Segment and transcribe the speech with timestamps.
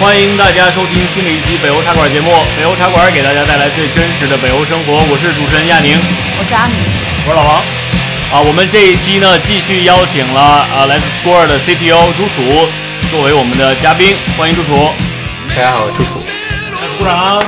[0.00, 2.30] 欢迎大家收听新的一期北欧茶馆节目。
[2.56, 5.94] 北欧茶馆给大家带来最真实的北欧生活，我是主持人亚宁，
[6.38, 6.76] 我是阿明，
[7.26, 7.56] 我是老王。
[8.32, 12.66] 啊，我们这一期呢，继续邀请了啊，Let's Score 的 CTO 朱楚
[13.10, 14.90] 作为我们的嘉宾，欢迎朱楚。
[15.50, 16.24] 大家好，朱楚。
[16.98, 17.38] 鼓掌。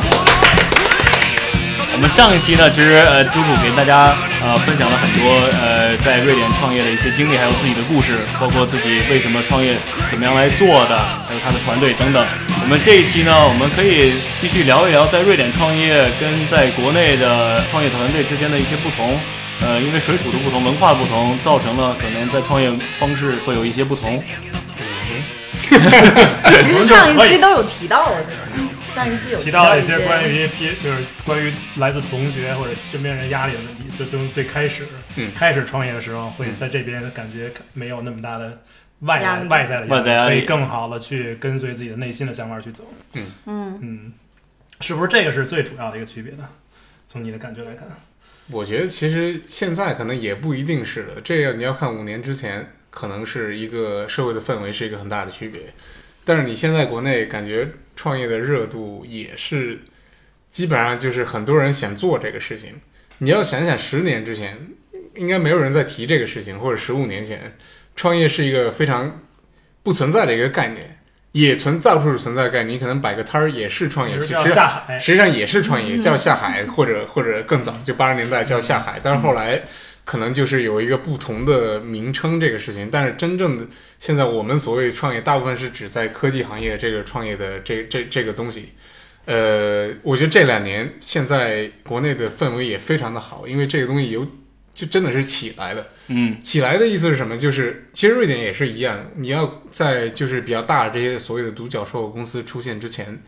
[1.95, 4.13] 我们上一期呢，其实呃，朱楚给大家
[4.43, 9.79] 呃分享了很多呃在瑞典创业的一些经历，还有自己的故事，包括自己为什么创业，
[10.11, 10.99] 怎么样来做的，
[11.43, 12.25] 他的团队等等。
[12.63, 19.19] 我们这一期呢，我们可以继续聊一聊在瑞典创业跟在国内的创业团队之间的一些不同。
[19.61, 24.23] 呃，因为水土的不同，文化不同，造成了可能在创业方式会有一些不同。
[26.61, 28.17] 其实上一期都有提到了，
[28.93, 33.85] 上一期有提到了一些关于 P，就是关于来自同学或者身边人压力的问题。
[33.97, 38.59] 就从最开始，嗯开始创业的时候，会在这边感觉没有那么大的
[39.03, 42.85] 外压力外在的外在压力可以更好的去跟随自己的内心的想法去走。
[43.15, 44.13] 嗯嗯，
[44.81, 46.49] 是不是这个是最主要的一个区别呢？
[47.07, 47.87] 从你的感觉来看，
[48.49, 55.61] 我觉得其实现在可能也不一定是的，这个你要看五年之前，可能是一个社会的氛围是一个很大的区别。
[56.25, 59.81] 但是你现在国内感觉创业的热度也是，
[60.49, 62.81] 基本上就是很多人想做这个事情。
[63.19, 64.57] 你要想想十年之前，
[65.17, 67.53] 应该没有人在提这个事情，或者十五年前，
[67.95, 69.21] 创业是一个非常
[69.83, 70.99] 不存在的一个概念，
[71.33, 72.77] 也存到处存在的概念。
[72.77, 79.63] 你可能摆个摊儿也是创业，其实下海，实际上也是创业，叫下海， 或者或者更早，就八十年代叫下海，但是后来
[80.05, 82.89] 可能就是有一个不同的名称这个事情。
[82.91, 83.67] 但是真正的
[83.99, 88.73] 现在我们所谓创业，大部分是指在科技行业这个创业的这这这个东西。
[89.25, 94.27] 呃，我觉得这两年现在国内的氛围也非常的好，因为这个东西有
[94.75, 95.87] 就真的是起来了。
[96.09, 97.37] 嗯起来的意思是什么？
[97.37, 103.23] 就是其实瑞典也是一样，你要在就是比较大的这些所谓的独角兽公司出现之前，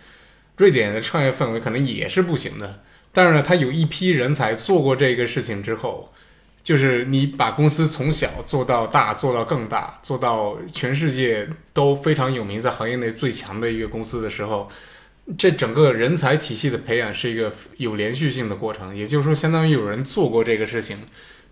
[0.57, 2.83] 瑞典的创业氛围可能也是不行的。
[3.13, 6.13] 但是呢，他有一批人才做过这个事情之后，
[6.65, 14.69] 就是你把公司从小做到大，做到更大，做到全世界都非常有名，在行业内最强的一个公司的时候，
[15.39, 18.95] 这整个人才体系的培养是一个有连续性的过程。
[18.95, 20.99] 也就是说，相当于有人做过这个事情，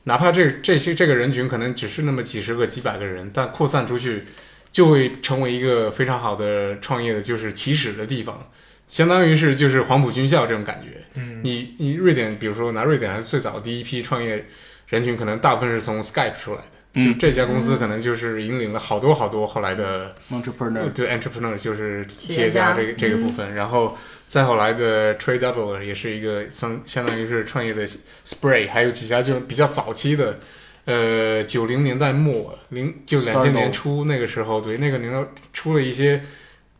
[0.05, 4.25] 哪怕这这些这个人群可能只是那么几十个、几百个人，但扩散出去，
[4.71, 8.51] 就会成为一个非常好的创业的就是起始的地方。
[8.89, 11.03] 相当于是就是黄埔军校这种感觉。
[11.15, 14.47] 嗯，你你瑞典，比如说拿瑞典还是最早第一批创业
[14.89, 16.82] 人群，可能大部分是从 Skype 出来的。
[16.95, 17.19] 就嗯。
[17.19, 27.87] 这家公司可能就是引领了好多好多后来的，entrepreneur，对 entrepreneur 就是企企业家这个这个部分，然后再后来的 Trade Double 也是一个相相当于是创业的
[28.25, 30.39] Spray，还有几家就是比较早期的，
[30.85, 36.23] 呃，九零年代末零就两千年初那个时候，对那个年代出了一些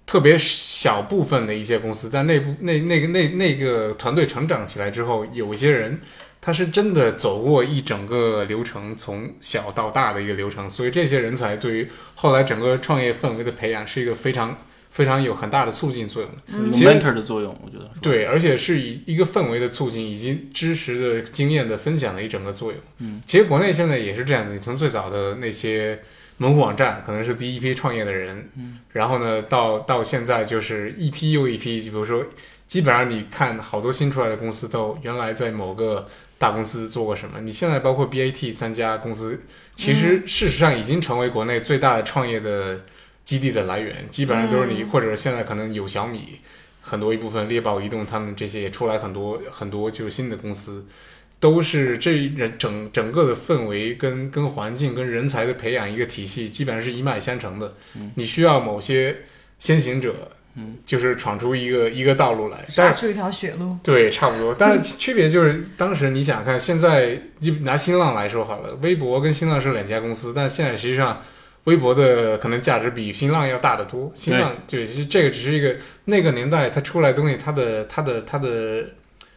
[0.07, 5.99] 特别小部分的一些公司，但那部那那个那那个团队成长起来之后，有一些人。
[6.45, 14.59] 他是真的走过一整个流程，从小到大的一个流程，所以这些人才对于后来整个创业氛围的培养是一个非常
[14.91, 16.77] 非常有很大的促进作用的。
[16.77, 17.89] mentor 的作用，我觉得。
[18.01, 22.81] 对，而且是以一个氛围的促进以及知识的经验的分享的一整个作用。
[22.99, 26.01] 嗯，其实国内现在也是这样的，你从最早的那些
[26.39, 32.27] 门户网站，可能是第一批创业的人，嗯，然后呢，到到现在就是一批又一批，就比如说，
[32.67, 36.09] 基本上你看好多新出来的公司都原来在某个
[36.43, 39.41] 大公司做过什么，你现在包括 BAT 三家公司，
[39.77, 42.81] 其实事实上已经成为国内最大的创业的
[43.23, 46.41] 基地的来源，基本上都是你，嗯或者现在可能有小米。
[46.85, 50.85] 很多一部分猎豹移动，他们这些也出来很多很多就是新的公司，
[51.39, 57.77] 都是这人整整个的氛围跟跟环境跟人才的培养一个体系，基本上是一脉相承的。
[58.17, 59.19] 你需要某些
[59.61, 63.77] 先行者，嗯，就是闯出一个一个道路来，杀出一条血路。
[63.83, 64.55] 对，差不多。
[64.59, 71.23] 但是区别就是，当时你想想看，现在就拿新浪来说好了，微博跟新浪是两家公司，但现在实际上，
[71.65, 74.13] 微博的可能价值比新浪要大得多。
[74.15, 78.85] 新浪对，其实这个只是一个那个年代它出来的东西，它的它的它的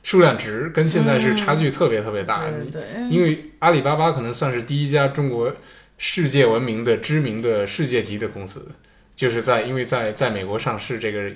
[0.04, 2.44] 数量值跟现在是差距特别特别大。
[2.72, 5.54] 对，因为阿里巴巴可能算是第一家中国
[5.98, 8.68] 世界闻名的知名的世界级的公司，
[9.16, 11.32] 就是在因为在在美国上市这个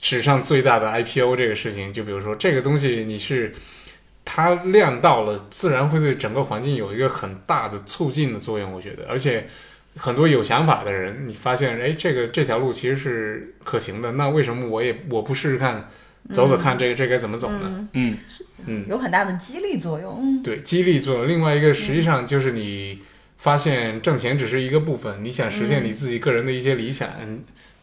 [0.00, 3.52] 史上最大的 IPO 这个事情，就比如说这个东西你是
[4.24, 9.46] 它量到了，自然会对整个环境有一个很大的促进的作用，我觉得，而且。
[9.96, 15.88] 很多有想法的人，你发现，哎，这个这条路其实是可行的，那为什么我也我不试试看，
[16.32, 17.88] 走走看这个、这该怎么走呢？
[17.92, 18.18] 嗯
[18.66, 20.42] 嗯，有很大的激励作用。
[20.42, 21.28] 对，激励作用。
[21.28, 23.02] 另外一个，实际上就是你
[23.38, 27.08] 发现挣钱只是一个部分，你想实现你自己个人的一些理想，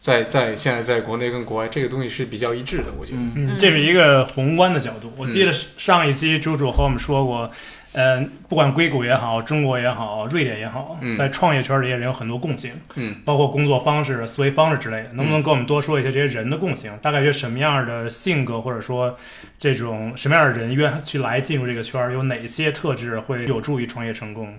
[0.00, 3.18] 在在现在在国内跟国外这个东西是比较一致的，我觉得。
[3.18, 5.12] 嗯嗯，这是一个宏观的角度。
[5.16, 7.48] 我记得上一期朱主和我们说过，
[7.92, 15.12] 呃，不管硅谷也好，中国也好，瑞典也好，嗯在创业圈这些人有很多共性，嗯，包括工作方式、思维方式之类的。
[15.12, 16.90] 能不能跟我们多说一些这些人的共性？
[17.00, 19.16] 大概是什么样的性格，或者说
[19.56, 22.12] 这种什么样的人愿去来进入这个圈儿？
[22.12, 24.52] 有哪些特质会有助于创业成功？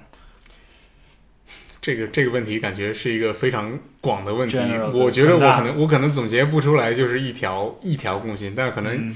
[1.83, 9.15] 这个这个问题感觉是一个非常广的问题 General，，我觉得我可能我可能总结不出来就是一条一条共性，但可能嗯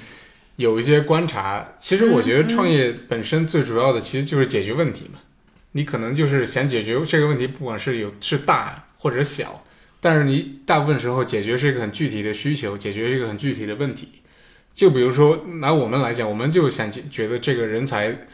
[0.58, 1.76] 有一些观察。
[1.80, 5.20] 其实我觉得创业本身最主要的其实就是解决问题嘛。
[5.72, 9.64] 你可能就是想解决这个问题，不管是有是大或者小，
[10.02, 14.10] 但是你大部分时候解决是一个很具体的需求，解决一个很具体的问题。
[14.74, 18.28] 就比如说拿我们来讲，我们就想解觉得这个人才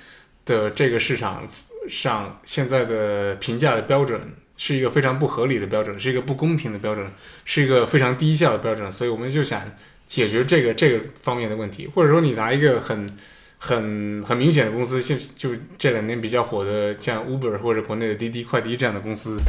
[0.43, 1.47] 的这个市场
[1.87, 4.21] 上现在的评价的标准
[4.57, 7.05] 是一个非常不合理的标准，是一个不公平的标准，
[7.45, 9.61] 是一个非常低效的标准，所以我们就想
[10.05, 13.09] 解决这个这个方面的问题，或者说你拿一个很
[13.57, 19.39] 很很明显的公司，现就这两年比较火的像 Uber 或者国内的滴滴快滴这样的公司。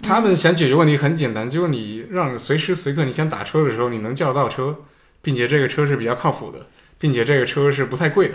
[0.00, 4.84] 他们想解决问题很简单，就是你让随时随刻你想打车的时候，你能叫到车，
[5.20, 8.34] 并且这个车是比较靠谱的，并且这个车是不太贵的。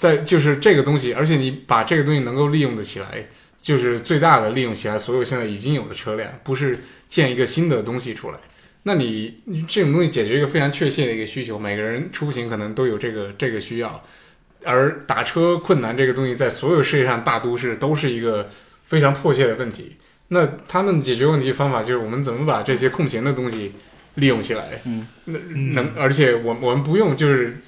[0.00, 3.28] 再就是这个东西，而且你把这个东西能够利用的起来，
[3.60, 8.38] 就是最大的利用起来所有现在已经有的车辆，不是建一个新的东西出来。
[8.84, 14.02] 那你你这种东西解决一个非常确切的一个需求，每个人出行可能都有这个这个需要，
[14.64, 18.48] 而打车困难这个东西在所有世界上大都市都是一个
[18.82, 19.96] 非常迫切的问题。
[20.28, 23.72] 那他们解决问题方法就是我们怎么把这些空闲的东西
[24.14, 27.58] 利用起来，嗯，那嗯能而且我我们不用就是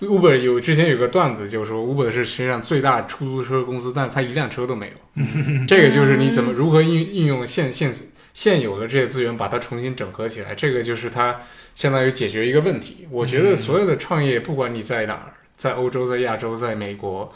[0.00, 5.24] Uber 有之前有个段子，就是说 Uber 是世界上最大出租车公司，但是它一辆车都没有。
[5.68, 7.94] 这个就是你怎么如何运运用现现
[8.32, 11.40] 现有的这些资源，把它重新整合起来，这个就是它
[11.74, 13.06] 相当于解决一个问题。
[13.10, 17.32] 我觉得所有的创业，不管你在哪儿，在欧洲、在亚洲、在美国，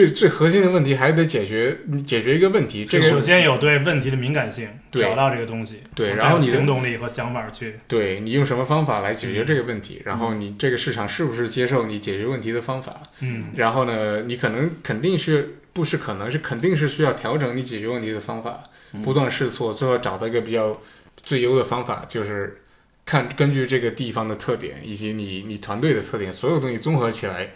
[0.00, 2.86] 最最核心的问题还得解决，你解决一个问题。
[2.86, 7.74] 这个首先有对问题的敏感性，找到这个东西，对然后你的动力和想法去。
[7.86, 13.02] 对你用什么方法来解决这个问题，然后你这个市场是不是接受你解决问题的方法？
[13.20, 18.64] 嗯然后呢，你可能肯定是不是可能是肯定是需要调整你解决问题的方法，
[19.02, 20.80] 不断试错，最后找到一个比较
[21.22, 22.62] 最优的方法，就是
[23.04, 27.50] 看根据这个地方的特点以及你你团队的特点，所有东西综合起来。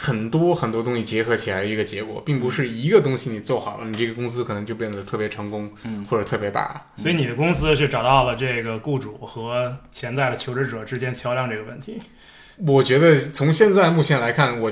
[0.00, 6.80] 很多很多东西结合起来的一个结果，并不是一个东西你做好了，你这个公司可能就变得特别成功，嗯或者特别大。
[6.96, 12.00] 所以你的公司是找到了这个雇主和潜在的求职者之间桥梁这个问题。
[12.58, 14.70] 我觉得从现在目前来看，我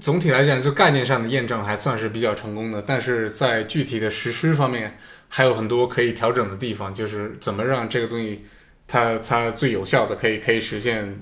[0.00, 4.96] 总体来讲，就概念上的验证还算是比较成功的，但是在具体的实施方面，
[5.28, 8.44] 还有很多可以调整的地方，就是怎么让这个东西
[8.86, 11.20] 它它最有效的可以可以实现，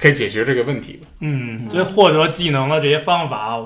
[0.00, 1.00] 可以解决这个问题。
[1.20, 3.58] 嗯，所以获得技能的这些方法，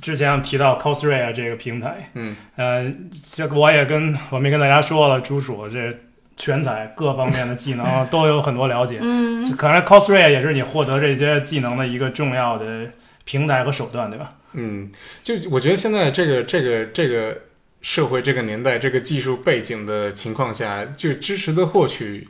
[0.00, 2.92] 之前提到 Coursera 这个平台，嗯，呃，
[3.34, 5.94] 这个我也跟我没跟大家说了，朱鼠这
[6.36, 8.98] 全才各方面的技能 都有很多了解。
[9.00, 12.86] 嗯，可能 Coursera 也是你获得这些技能的一个重要的
[13.24, 14.34] 平台和手段，对吧？
[14.54, 14.90] 嗯，
[15.22, 17.38] 就我觉得现在这个这个这个
[17.80, 22.28] 社会这个年代这个技术背景的情况下，就知识的获取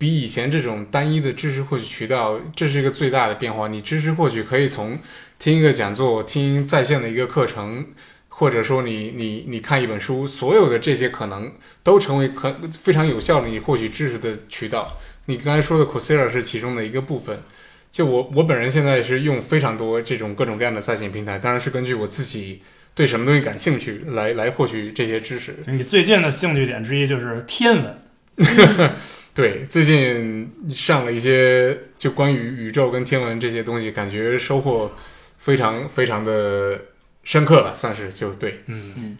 [0.00, 3.68] 比以前这种单一的知识获取渠道，这是一个最大的变化。
[3.68, 4.98] 你知识获取可以从
[5.38, 7.84] 听一个讲座、听在线的一个课程，
[8.28, 11.52] 或者说你你你看一本书，所有的这些可能
[11.82, 14.96] 都成为可非常有效的你获取知识的渠道。
[15.26, 17.42] 你刚才说的 Coursera 是其中的一个部分。
[17.90, 22.62] 就我我本人现在是用非常多这种各种各样的在线平台，当然是根据我自己
[22.94, 25.56] 对什么东西感兴趣来来获取这些知识。
[25.66, 27.98] 你最近的兴趣点之一就是天文。
[29.34, 34.92] 对，最近上了一些就关于宇宙跟天文这些东西，感觉收获
[35.38, 36.78] 非常非常的
[37.22, 39.16] 深刻吧，算是就对，嗯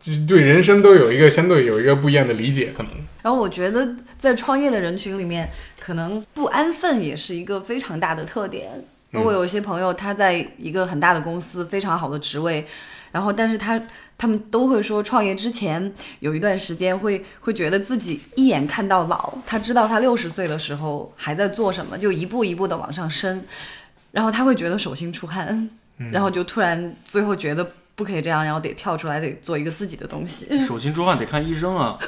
[0.00, 2.92] 就是对人生都有一个相对有一个不一样的理解，可能。
[3.22, 5.48] 然后我觉得在创业的人群里面，
[5.80, 8.70] 可能不安分也是一个非常大的特点。
[9.12, 12.66] 嗯我有一些朋友，他在一个很大的公司，非常好的职位，
[13.10, 13.80] 然后但是他
[14.16, 23.42] 他们都会说，创业之前有一段时间会会觉得自己一眼看到老，他知道他六十岁的时候还在做什么，就一步一步的往上升，
[24.12, 25.46] 然后他会觉得手心出汗，
[25.98, 30.58] 嗯然后就突然最后觉得不可以这样，然后得跳出来，得做一个自己的东西。
[30.66, 31.98] 手心出汗得看医生啊，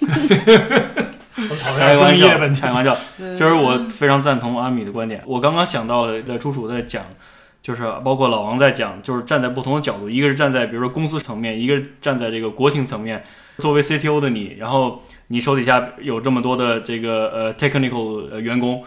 [0.00, 2.72] 我讨开玩笑，开。
[2.72, 2.96] 玩笑。
[3.38, 5.22] 就是我非常赞同阿米的观点。
[5.26, 7.04] 我刚刚想到了，在朱楚在讲，
[7.68, 13.22] 就是包括老王在讲，就是站在不同的角度，一个是站在比如说公司层面，一个是站在这个国情层面。
[13.58, 18.82] 作为 CTO 的你，然后你手底下有这么多的这个呃 technical 呃员工，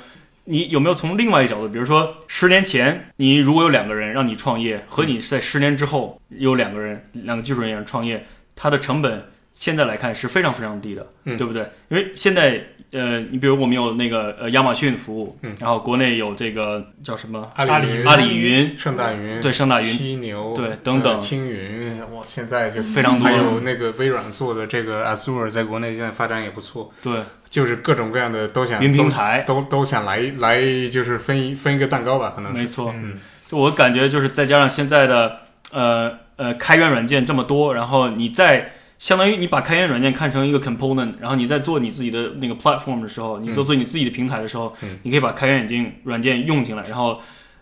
[0.46, 11.70] 你有没有从另外一个角度，比如说十年前你如果有两个人让你创业，和你在十年之后有两个人两个技术人员创业，它的成本现在来看是非常非常低的，嗯对不对？
[11.90, 15.56] 因为现在呃，你比如我们有那个呃亚马逊服务，嗯。
[15.60, 17.50] 然后国内有这个叫什么？
[17.56, 19.88] 阿里云、阿里云，盛大云、对盛大云。
[19.88, 21.14] 犀牛，对等等。
[21.14, 23.26] 呃青云，哇，现在就非常多。
[23.26, 27.14] 还有那个微软做的这个 Azure，在国内现在发展也不错，对。
[27.50, 32.62] 就是各种各样的都想云平台，都都想来来，就是分一分一个蛋糕吧，可能是。
[32.62, 32.94] 没错。
[32.96, 33.20] 嗯。
[33.50, 35.38] 就我感觉就是再加上现在的
[35.72, 47.20] 呃呃开源软件这么多，然后你再相当于你把开源软件看成一个 component，然后你在做你自己的那个 platform 的时候，你做做你自己的平台的时候，嗯你可以把开源软件软件用进来，然后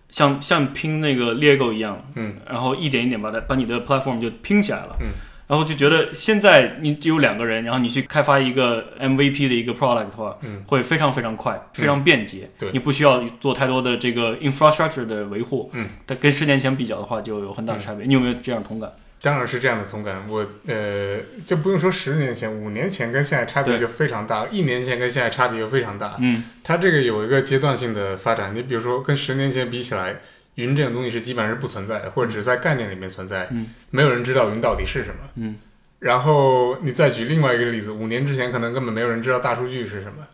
[0.09, 5.07] 像像拼那个 Lego 一样，嗯，然后一点一点把它把你的 platform 就拼起来了，嗯。
[5.47, 12.51] 然后就觉得现在你只有两个人，然后你去开发一个 MVP 的一个 product 的话，嗯，会非常非常快，非常便捷。
[12.59, 15.71] 对你不需要做太多的这个 infrastructure 的维护。
[15.73, 18.05] 嗯，但跟十年前比较的话，就有很大的差别。
[18.05, 18.91] 你有没有这样同感？
[19.21, 20.25] 当然是这样的同感。
[20.29, 26.15] 我呃，就不用说十年前、五年前跟现在差别就非常大，一年前跟现在差别就非常大。
[26.19, 28.53] 嗯，它这个有一个阶段性的发展。
[28.55, 30.21] 你比如说，跟十年前比起来，
[30.55, 33.47] 云这种东西是基本上是不存在的，或者只在概念里面存在。
[33.51, 35.29] 嗯，没有人知道云到底是什么。
[35.35, 35.57] 嗯，
[35.99, 40.27] 然后你再举另外一个例子，五年之前可能根本没有人知道大数据是什么。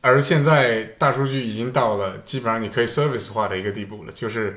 [0.00, 4.56] 而现在大数据已经到了基本上你可以 service 化的一个地步了，就是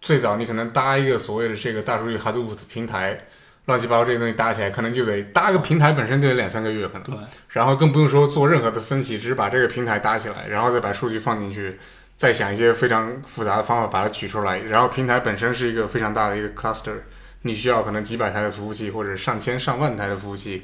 [0.00, 3.26] 最早你可能搭一个所谓的这个大数据 Hadoop 的平台，
[3.64, 7.02] 乱七八糟这些东西搭起来，可能就得搭个平台本身就得两三个月可能。
[7.04, 7.16] 对，
[7.48, 11.78] 然后更不用说做任何的分析，只是把这个平台搭起来，然后再把数据放进去，
[12.16, 14.58] 再想一些非常复杂的方法把它取出来。
[14.60, 16.94] 然后平台本身是一个非常大的一个 cluster，
[17.42, 20.62] 你需要可能几百台的服务器或者上千上万台的服务器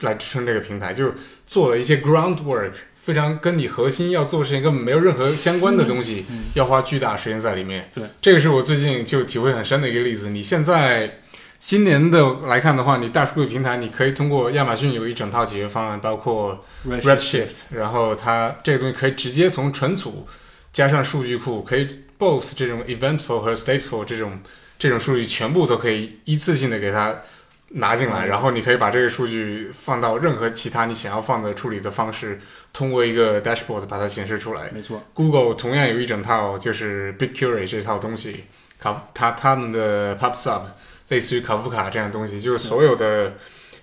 [0.00, 1.12] 来支撑这个平台，就
[1.46, 2.72] 做了一些 groundwork，
[3.06, 7.88] 非常跟你核心要做的事情根本没有任何相关的东西，要花巨大时间在里面。
[7.94, 10.28] 对，这个是我最近就体会很深的一个例子。
[10.30, 11.20] 你现在。
[11.58, 20.28] 今年的来看的话，你大数据平台，你可以通过亚马逊有一整套解决方案，包括 Redshift，然后它这个东西可以直接从存储
[20.70, 24.38] 加上数据库，可以 both 这种 eventful 和 stateful 这种
[24.78, 27.22] 这种数据全部都可以一次性的给它
[27.70, 32.38] 拿进来，然后你可以把这个数据放到任何其他你想要放的处理的方式，
[32.72, 34.70] 通过一个 dashboard 把它显示出来。
[34.72, 38.44] 没错，Google 同样有一整套就是 BigQuery 这套东西，
[38.78, 40.62] 卡它他们的 PubSub
[41.08, 43.34] 类似于卡夫卡这样的东西，就是所有的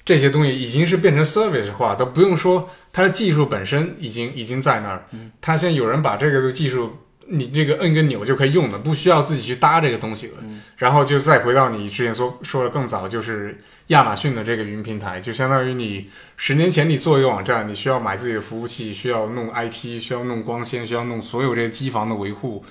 [0.06, 5.04] 这些东西已经是变成 service 化，都不用说它的技术本身已经已经在那儿，
[5.42, 7.00] 它现在有人把这个技术。
[7.26, 10.44] 你这个摁个钮就可以用的，不需要自己去搭这个东西了。
[10.76, 22.64] 然后就再回到你之前说说的更早，就是亚马逊的这个云平台，就相当于你十年前你做一个网站，你需要买自己的服务器，需要弄 IP，需要弄光纤，需要弄所有这些机房的维护，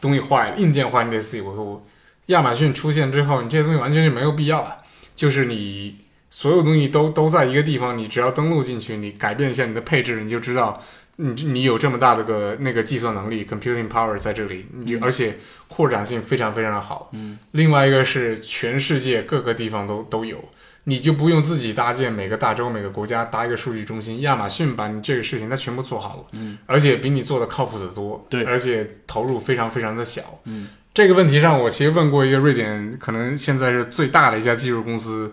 [0.00, 1.86] 东西坏了，硬件坏你得自己维护。
[2.26, 4.78] 亚马逊出现之后，你这些东西完全就没有必要了，
[5.14, 10.82] 就是你所有东西都都在一个地方，你只要登录进去，你改变一下你的配置，你就知道。
[11.16, 17.08] 你你有这么大的个那个计算能力，computing power 在这里，你而且扩展性非常非常的好。
[17.12, 20.44] 嗯，另外一个是全世界各个地方都都有，
[20.84, 28.44] 你就不用自己搭建每个大洲每个国家搭一个数据中心，亚马逊把你这个事情它全部做好了，嗯，而且比你做的靠谱的多，对。
[28.44, 35.32] 而且投入非常非常的小，嗯，这个问题上我其实问过一个瑞典可能现在是最大的一家技术公司。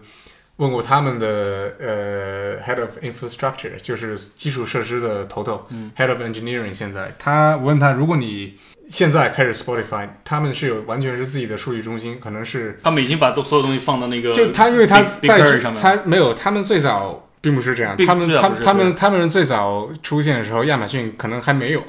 [0.57, 6.73] 问过他们的呃 head of infrastructure，就是基础设施的头头、嗯 head of engineering。
[6.73, 8.55] 现在他我问他，如果你
[8.89, 21.83] 现在开始 Spotify，他们是有完全是自己的数据中心，可能是他们已经把都所有东西放到那个就他因为他在 BigQuery 上面他没有他们最早并不是这样他们他他们他们最早出现的时候，亚马逊可能还没有。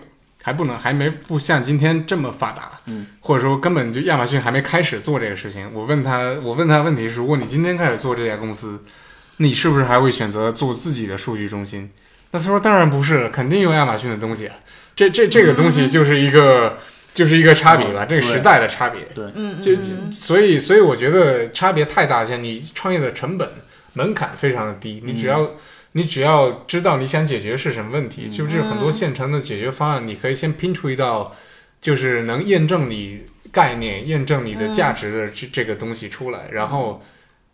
[0.44, 5.66] 还不能，还没不像今天这么发达，嗯，或者说根本就亚马逊还没开始做这个事情。
[5.72, 8.78] 我问他，我问他问题是：如果你今天开始做这家公司，
[9.38, 11.90] 你是不是还会选择做自己的数据中心？
[12.30, 14.54] 那他说当然不是，肯定用亚马逊的东西啊。
[14.94, 16.76] 这这这个东西就是一个、
[17.14, 19.00] 就是一个差别吧，嗯这个时代的差别。
[19.34, 23.48] 嗯，就嗯所以所以我觉得差别太大，像你创业的成本
[23.94, 25.50] 门槛非常的低，你只要、
[25.94, 31.34] 你只要知道你想解决是什么问题，就是很多现成的解决方案，你可以先拼出一道，
[31.80, 37.02] 就是能验证你概念、验证你的价值的这这个东西出来，然后。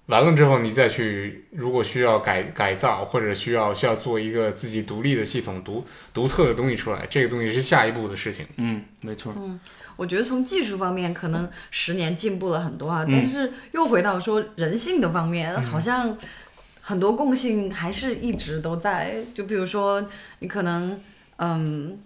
[0.06, 8.44] 完了之后，你再去，如果需要改改造或者需要需要做一个自己独立的系统、独独特的东西出来，这个东西是下一步的事情。
[8.56, 9.60] 嗯，没错，嗯
[9.94, 13.12] 我觉得从技术方面可能十年进步了很多啊，嗯。
[13.12, 16.16] 但是又回到说人性的方面，好像
[16.90, 19.14] 很多共性还是一直都在。
[19.32, 20.04] 就比如说，
[20.40, 21.00] 你可能，
[21.36, 21.96] 嗯，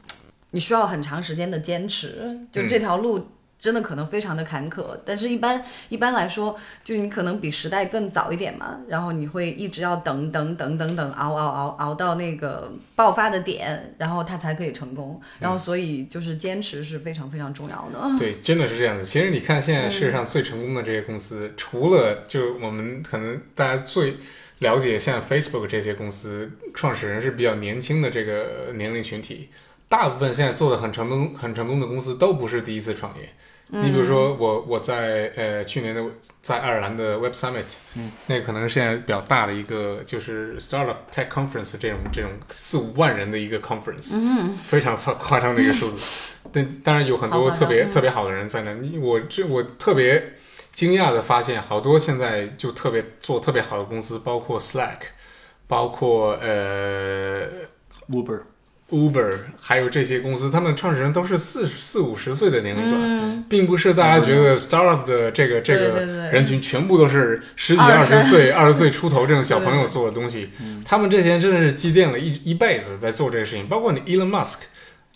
[0.50, 4.84] 你需要很长时间的坚持，就这条路真的可能非常的坎坷。
[5.06, 15.18] 但是，一般一般来说，就你可能比时代更早一点嘛，然后你会一直要等等等等等，熬熬熬熬到那个爆发的点，然后它才可以成功。
[15.40, 18.18] 然后，所以就是坚持是非常非常重要的。
[18.18, 19.04] 对，真的是这样子。
[19.04, 24.18] 其实你看，现在世界上最成功的这些公司，除了就我们可能大家最
[24.60, 29.48] 了解像 Facebook 这些公司，创始人是比较年轻的这个年龄群体，
[29.88, 33.28] 大部分现在做的很成功、很成功的公司都不是第一次创业。
[33.68, 36.04] 你比如说我我在呃去年的
[36.42, 37.64] 在爱尔兰的 Web Summit，
[37.96, 45.96] 嗯，那可能是现在比较大的一个就是 Startup Tech Conference 这种这种四五万人的一个 conference，嗯，非常夸夸张的一个数字。
[46.52, 48.74] 但当然有很多特别特别好的人在那。
[48.74, 50.34] 你我这我特别
[50.74, 54.98] 惊讶的发现，好多现在就特别做特别好的公司，包括 Slack，
[55.66, 57.46] 包括呃
[58.10, 58.40] Uber。
[58.90, 63.44] Uber，还有这些公司，他们创始人都是四四五十岁的年龄段，嗯。
[63.48, 66.00] 并不是大家觉得 startup 的这个这个
[66.30, 70.50] 人群全部都是十几二二十十岁、 二十岁出头这种小朋友做的东西。
[70.84, 74.58] 他们这些人真的是积淀了一一辈子在做这个事情，包括你 Elon Musk，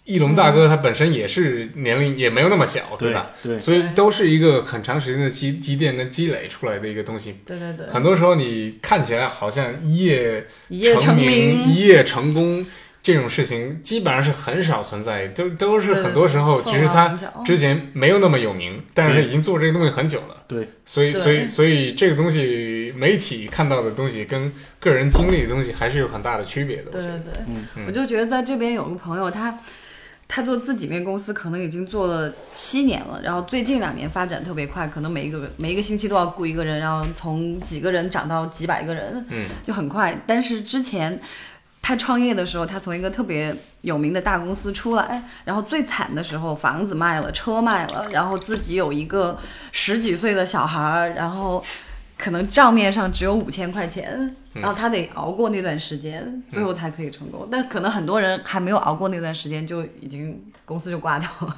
[0.08, 3.30] 翼龙大哥他本身也是年龄也没有那么小，对吧？
[3.42, 3.58] 对。
[3.58, 7.36] 所以都是一个很长时间的积积淀跟积累出来的一个东西。
[7.44, 12.64] 对对对，很多时候你看起来好像一夜一夜成名、一夜成功
[13.02, 17.08] 这种事情，基本上是很少存在，都都是很多时候，其实他
[17.44, 20.36] 之前没有那么有名，但是已经做这个东西很久了。
[20.48, 24.50] 对，所以所以所以这个东西，媒体看到的东西跟
[24.80, 26.84] 个人经历的东西还是有很大的区别的。
[26.86, 27.42] 我对对对，
[27.76, 27.84] 嗯。
[27.86, 29.58] 我就觉得在这边有个朋友，他
[30.30, 40.14] 他做自己那公司可能已经做了七年了，然后最近两年发展特别快，可能每一个每一个星期都要雇一个人，然后从几个人涨到几百个人，嗯，就很快。
[40.26, 41.18] 但是之前
[41.80, 49.38] 他创业的时候，他从一个特别有名的大公司出来，然后最惨的时候，房子卖了，车卖了，然后自己有一个
[49.72, 51.64] 十几岁的小孩儿，然后
[52.18, 57.48] 可能账面上只有五千块钱，然后他得熬过那段时间，最后才可以成功。
[57.50, 61.56] 但可能很多人还没有熬过那段时间，就已经公司就挂掉了。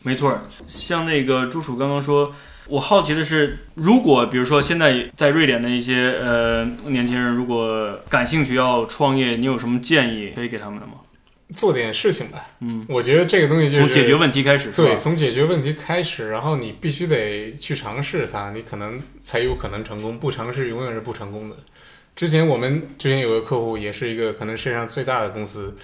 [0.00, 2.34] 没错，像那个朱楚刚刚说，
[2.66, 10.94] 我好奇的是，如果比如说现在在瑞典的一些呃年轻人，如果感兴趣要创业，你有什么建议可以给他们的吗？
[11.52, 12.44] 做点事情吧。
[12.60, 21.56] 嗯，我觉得这个东西就是从解决问题开始，对，从解决问题开始，然后你必须得去尝试它，你可能才有可能成功，不尝试永远是不成功的。
[22.16, 25.74] 之前我们之前有个客户，也是一个可能世界上最大的公司，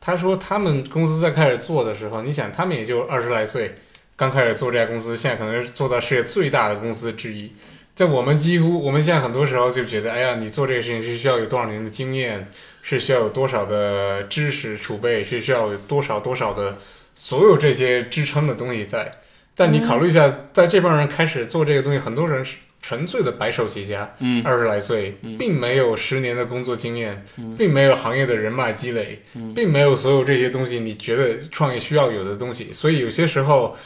[0.00, 3.78] 他说他们公司在开始做的时候，你想他们也就二十来岁，
[4.16, 7.52] 刚开始做这家公司，现在可能是做到世界最大的公司之一。
[7.94, 12.48] 在我们几乎，我们现在很多时候就觉得，哎呀，你做这个事情是需要有多少年的经验，
[12.82, 16.78] 是需要有多少的知识储备，是需要有多少多少的
[17.14, 19.20] 所有这些支撑的东西在。
[19.54, 27.26] 但你考虑一下，在这帮人开始做这个东西，很多人是纯粹的白手起家，嗯二十来岁，并没有十年的工作经验，
[27.58, 29.20] 并没有行业的人脉积累，
[29.52, 32.72] 并没有所有这些东西你觉得创业需要有的东西。
[32.72, 33.76] 所以有些时候，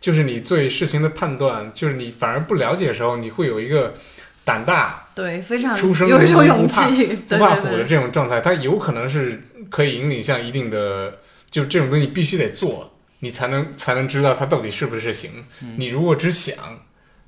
[0.00, 3.94] 就是你对事情的判断，就是你反而不了解的时候，你会有一个
[4.44, 11.18] 胆大对，非常出生有一种 不怕勇气，不怕虎的这种状态，它有可能是可以引领向一定的，
[11.50, 15.30] 就这种东西必须得做，你才能才能知道它到底是不是行。
[15.76, 16.56] 你如果只想，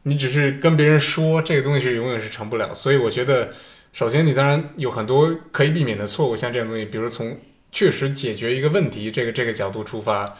[0.04, 2.74] 你只是跟别人说这个东西是永远是成不了。
[2.74, 3.50] 所以我觉得，
[3.92, 7.38] 首先你当然有很多可以避免的错误，像这种东西，比如从
[7.70, 10.34] 确实解决一个问题这个这个角度出发。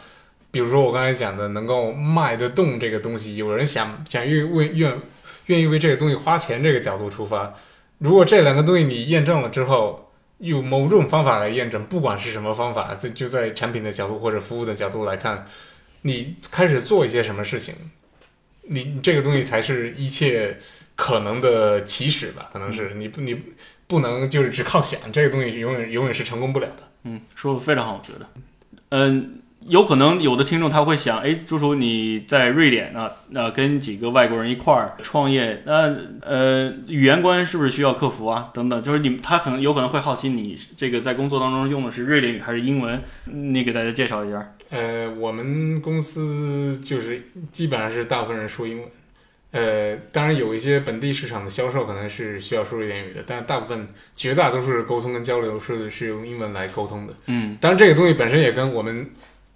[0.51, 4.91] 比如说我刚才讲的，能够卖得动这个东西，有人想想愿为愿
[5.47, 7.53] 愿意为这个东西花钱这个角度出发，
[7.97, 15.47] 如果这两个东西你验证了之后，用某种方法来验证，不管是什么方法，这就在产品的角度或者服务的角度来看，
[16.03, 17.75] 你开始做一些什么事情，
[18.63, 20.59] 你你这个东西才是一切
[20.95, 22.49] 可能的起始吧？
[22.51, 23.41] 可能是你不你
[23.87, 26.89] 不能就是只靠想，这个东西永远永远是成功不了的。
[27.03, 28.27] 嗯，说的非常好，我觉得，
[28.89, 29.39] 嗯。
[29.67, 38.49] 有可能有的听众他会想，哎，朱叔你在瑞典啊，那、跟几个外国人一块儿创业，那呃语言关是不是需要克服啊？
[38.53, 43.01] 等等，就是你他可能有可能会好奇你这个在工作当中用的是瑞典语还是英文？
[43.25, 44.55] 你给大家介绍一下。
[44.69, 48.87] 呃，我们公司就是基本上是大部分人说英文，
[49.51, 57.13] 呃，当然有一些本地市场的销售可能是需要说瑞典语的，但是大部分绝大多数的沟通跟交流是是用英文来沟通的。
[57.27, 59.11] 嗯当然，这个东西本身也跟我们，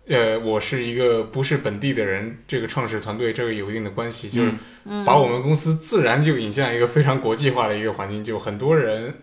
[0.08, 4.54] 呃，我是一个不是本地的人，这个创始团队这个有一定的关系，就是
[5.06, 9.13] 把我们公司自然就引向一个非常国际化的一个环境，就很多人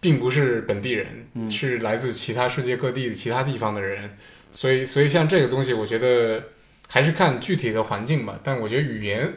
[0.00, 1.50] 并不是本地人，嗯。
[1.50, 4.16] 是来自其他世界各地其他地方的人，
[4.50, 6.42] 所以所以像这个东西，我觉得
[6.88, 8.40] 还是看具体的环境吧。
[8.42, 9.30] 但我觉得语言，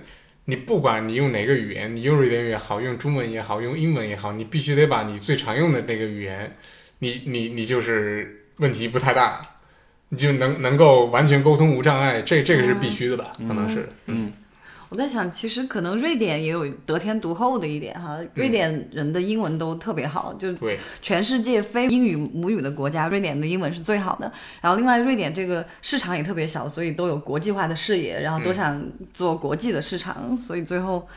[0.45, 6.55] 你不管你用哪个语言，你用瑞典语也好，用中文也好，用英文也好，你必须得把你最常用的那个语言，
[6.99, 9.52] 你你你就是问题不太大，
[10.13, 13.33] 你就能能够完全沟通无障碍，这这个是必须的吧？
[13.47, 14.31] 可能是，嗯。
[14.89, 24.31] 我在想，其实可能瑞典也有得天独厚的一点哈，瑞典人的英文都特别好，就对，全世界非英语母语的国家，瑞典的英文是最好的。
[24.61, 28.79] 然后另外，瑞典这个市场也特别小，所以都有国际化的视野，然后都想
[29.11, 31.07] 做国际的市场，所以最后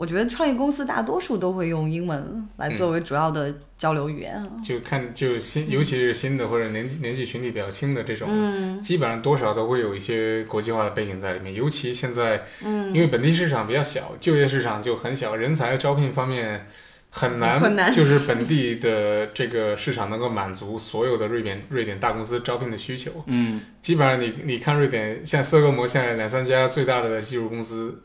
[0.00, 4.48] 我觉得创业公司大多数都会用英文来作为主要的交流语言啊。
[4.64, 11.54] 就看就新，尤其是新的或者年纪年纪群体比较轻的这种，基本上多少都会有一些国际化的背景在里面。
[11.54, 16.66] 尤其现在，因为本地市场比较小，就业市场就很小，人才招聘方面
[17.10, 23.10] 很难，就是本地的这个市场能够满足所有的瑞典瑞典大公司招聘的需求。
[23.26, 28.00] 嗯基本上你你看瑞典，像斯德哥尔摩现在两三家最大的技术公司，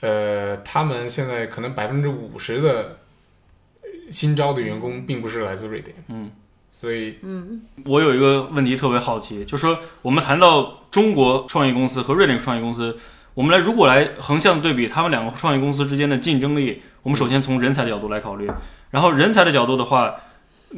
[0.00, 2.98] 呃，他们现在可能百分之五十的
[4.10, 6.30] 新招的员工并不是来自瑞典，嗯，
[6.72, 12.98] 所以嗯我有一个问题特别好奇，就是说我们谈到中国创业公司和瑞典创业公司，
[13.34, 18.50] 我们来如果来横向对比他们两个创业公司之间的竞争力，我们首先从人才的角度来考虑，
[18.90, 20.16] 然后人才的角度的话，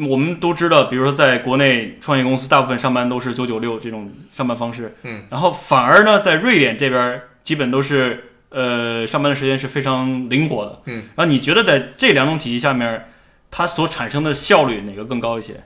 [0.09, 13.09] 我们都知道，比如说在国内创业公司大部分上班都是九九六这种上班方式，嗯，然后反而呢，在瑞典这边基本都是呃上班的时间是非常灵活的，嗯，然后你觉得在这两种体系下面，
[13.51, 15.65] 它所产生的效率哪个更高一些？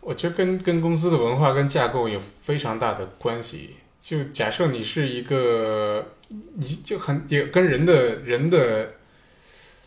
[0.00, 3.76] 我觉得跟跟公司的文化跟架构有非常大的关系。
[4.00, 8.94] 就假设你是一个，你就很也跟人的人的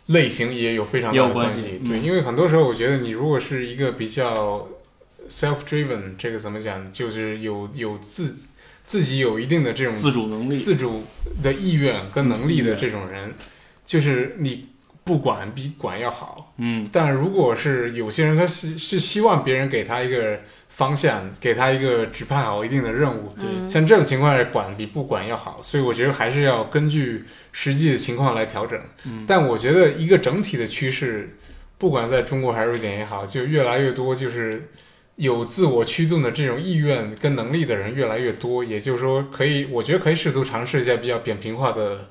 [0.06, 1.82] 类型也有非常大的关系。
[1.84, 4.68] 对，嗯因为很多时候我觉得你如果是一个比较
[5.28, 8.36] self-driven，这个怎么讲，就是有有自
[8.86, 11.04] 自己有一定的这种自主能力，自主
[11.42, 13.34] 的意愿跟能力的这种人，
[13.86, 14.68] 就是你
[15.04, 16.54] 不管比管要好。
[16.58, 25.60] 嗯但如果是有些人，他是是希望别人给他一个方向，给他一个指派好一定的任务，嗯像这种情况下，管比不管要好。
[25.62, 28.80] 所以我觉得还是要根据实际的情况来调整。
[29.06, 31.36] 嗯但我觉得一个整体的趋势，
[31.78, 34.70] 不管在中国还是瑞典也好，就越来越多就是。
[35.16, 42.10] 有自我驱动的这种意愿跟能力的人越来越多，也就是说，可以，我觉得可以试图尝试一下比较扁平化的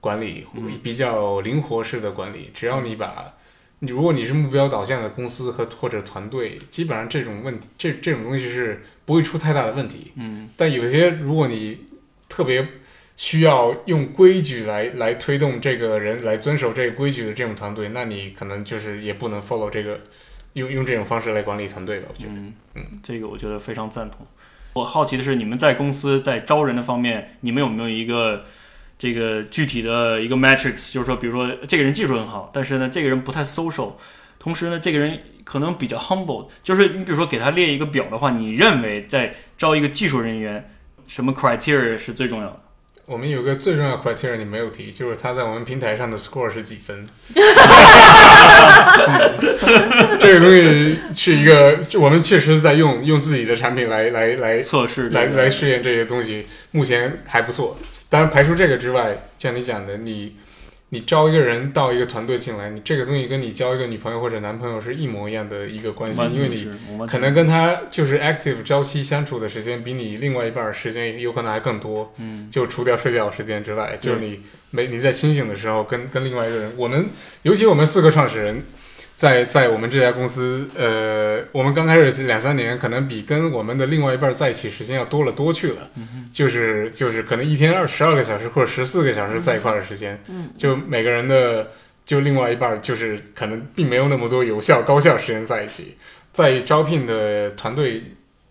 [0.00, 2.50] 管理，嗯比较灵活式的管理。
[2.52, 3.34] 只要你把，
[3.78, 10.12] 你如果你是目标导向的公司和或者团队，基本上这种问题，这这种东西是不会出太大的问题。
[10.16, 11.86] 嗯但有些如果你
[12.28, 12.66] 特别
[13.16, 20.00] 需要用规矩来来推动这个人来遵守这个规矩的这种团队，那你可能就是也不能 follow 这个
[20.54, 22.08] 用用这种方式来管理团队吧。
[22.10, 24.26] 我觉得，嗯嗯，这个我觉得非常赞同。
[24.74, 28.44] 我好奇的是，你们在公司在招人的方面，你们有没有一个
[28.98, 30.92] 这个具体的一个 matrix？
[30.92, 33.92] 就是说，比如说这个人技术很好，但是呢，这个人不太 social，
[34.38, 36.48] 同时呢，这个人可能比较 humble。
[36.62, 40.70] 就是你比如说给他列一个表的话，你认为在招一个技术人员，
[41.06, 42.60] 什么 criteria 是最重要的？
[43.04, 47.06] 我们有个最重要的 criteria 你没有提，就是他在我们平台上的 score 是几分。
[50.20, 57.76] 这个东西是一个，我们确实是在用用自己的产品来来来测试这来来试验这些东西，目前还不错。
[58.08, 60.36] 当然，排除这个之外，像你讲的，你
[60.94, 66.68] 你招一个人到一个团队进来，你这个东西跟你交一个女朋友或者男朋友是一模一样的一个关系，因为你
[67.06, 72.12] 可能跟他就是 active 朝夕相处的时间比你另外一半时间有可能还更多。
[72.18, 77.06] 嗯就除掉睡觉时间之外，就是你没你在清醒的时候跟跟另外一个人，我们
[77.40, 78.62] 尤其我们四个创始人，
[79.22, 85.88] 在在我们这家公司，呃，我们刚开始两三年，可能比跟我们的另外一半在一起时间要多了多去了。
[86.32, 91.68] 就是就是可能一天二十二个小时或者十四个小时在一块儿的时间，嗯，就每个人的
[92.04, 95.96] 就另外一半儿就是可能并没有那么多有效高效时间在一起，
[96.32, 98.02] 在招聘的团队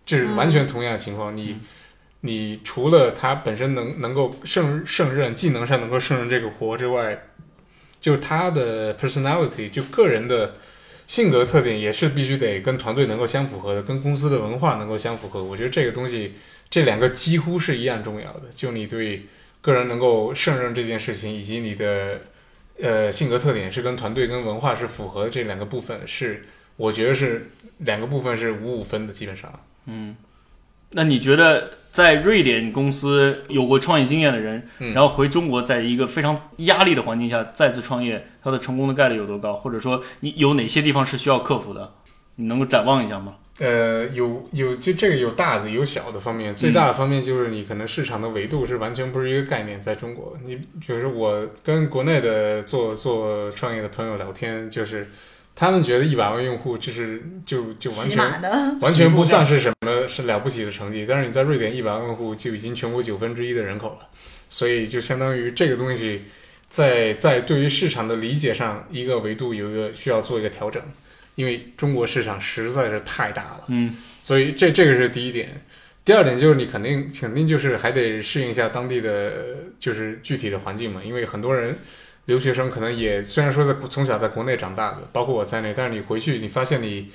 [0.06, 1.60] 就是完全同样的情况，你
[2.22, 7.24] 你除了他本身能能够胜胜任技能上能够胜任这个活之外，
[8.02, 10.56] 就他的 personality 就个人的
[11.08, 15.44] 性格特点也是必须得跟团队能够相符合的，跟公司的文化能够相符合。
[15.44, 16.34] 我觉得这个东西
[16.70, 18.44] 这两个几乎是一样重要的。
[18.56, 19.26] 就你对
[19.62, 22.22] 个人能够胜任这件事情，以及你的
[22.82, 26.46] 呃性格特点是跟团队跟文化是符合的这两个部分是，
[26.78, 29.60] 我觉得是两个部分是五五分的，基本上。
[29.86, 30.16] 嗯，
[30.92, 39.54] 那你觉得在瑞典公司有过创业经验的人，嗯然后回中国，在一个非常压力的环境下再次创业，他的成功的概率有多高？
[39.54, 41.94] 或者说你有哪些地方是需要克服的？
[42.36, 43.36] 你能够展望一下吗？
[43.60, 55.10] 呃，有有就这个有大的有小的方面，最大的方面就是你可能市场的维度是完全不是一个概念，在中国，你比如说我跟国内的做做创业的朋友聊天，就是
[55.56, 58.42] 他们觉得一百万用户就是就就完全，
[58.82, 64.08] 完全不算是什么是了不起的成绩，但是你在瑞典一百万用户就已经全国九分之一的人口了，
[64.50, 66.24] 所以就相当于这个东西
[66.70, 70.82] 在在对于市场的理解上，一个维度有一个需要做一个调整，
[71.36, 73.96] 因为中国市场实在是太大了，嗯。
[74.18, 75.64] 所以这这个是第一点。
[76.04, 81.78] 第二点就是你肯定肯定就是还得适应一下当地的就是具体的环境嘛，因为很多人
[82.26, 87.10] 留学生可能也虽然说在从小在国内长大的，包括我在内，但是你回去你发现你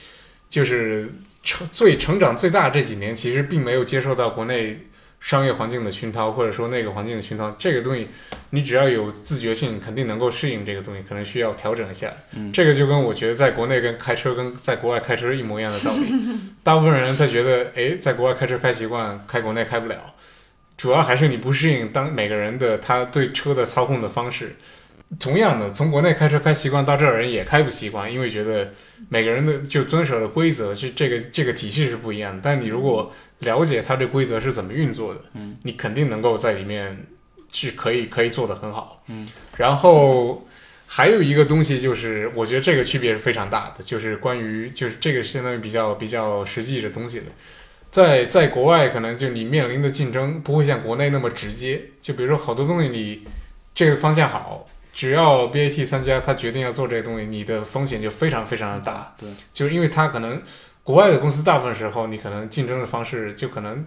[0.50, 1.08] 就是
[1.42, 4.88] 成最成长最大这几年，其实并没有接受到国内
[5.20, 7.50] 商业环境的熏陶，或者说那个环境的熏陶。
[7.58, 8.08] 这个东西
[8.50, 12.12] 你只要有自觉性，肯定能够适应这个东西，可能需要调整一下。
[12.34, 16.38] 嗯这个就跟我觉得在国内跟开车跟在国外开车是一模一样的道理。
[16.62, 20.14] 大部分人他觉得，哎，在国外开车开习惯，开国内开不了，
[20.76, 24.56] 主要还是你不适应当每个人的他对车的操控的方式。
[25.18, 28.72] 同样的，从国内开车开习惯到这儿人也开不习惯，因为觉得
[29.08, 32.40] 每个人的就遵守的规则是这个这个体系是不一样的。
[32.42, 37.06] 但你如果了解它这规则是怎么运作的，嗯，你肯定能够在里面
[37.52, 39.28] 是可以可以做得很好，嗯。
[39.56, 40.46] 然后
[40.86, 47.26] 还有一个东西就是，我觉得这个区别是非常大的，就是关于就是这个相当于比较比较实际的东西的。
[47.90, 51.80] 在在国外，可能就你面临的竞争不会像国内那么直接。
[52.00, 53.22] 就比如说好多东西，你
[53.74, 59.14] 这个方向好，只要 BAT 三家他决定要做这个东西，你的风险就非常非常的大。
[59.20, 60.42] 对，就是因为他可能
[60.82, 63.84] 国外的公司大部分时候，你可能竞争的方式就可能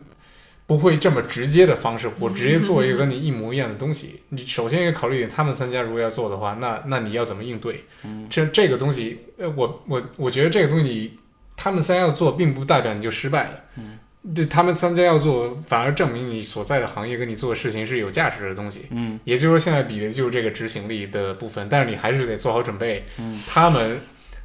[0.68, 4.22] 不会这么直接的方式，我直接做一个跟你一模一样的东西。
[4.30, 7.86] 你首先要考虑一点，他们三家如果要做的话，那那你要怎么应对？
[8.04, 11.18] 嗯这这个东西，呃，我我我觉得这个东西
[11.58, 13.64] 他们三家要做，并不代表你就失败了。
[13.78, 13.98] 嗯，
[14.36, 18.86] 这他们三家要做，反而证明你所在的行业跟你做的事情是有价值的东西。
[18.92, 23.06] 嗯也就是说，现在比的就是这个执行力的部分，但是你还是得做好准备。
[23.18, 23.98] 嗯，他们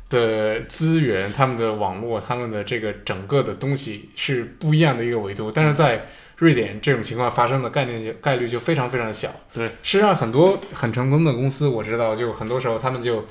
[0.08, 6.06] 的资源、他们的网络、他们的这个整个的东西是不一样的一个维度，但是在
[6.36, 9.28] 瑞典这种情况发生的概念概率就非常非常小。
[9.52, 13.26] 对，事实上很多很成功的公司，我知道，就很多时候他们就。